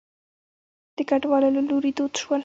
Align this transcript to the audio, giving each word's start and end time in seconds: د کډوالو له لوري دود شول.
د 0.97 0.99
کډوالو 1.09 1.49
له 1.55 1.61
لوري 1.69 1.91
دود 1.97 2.13
شول. 2.21 2.39